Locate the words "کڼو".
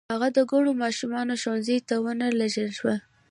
0.51-0.71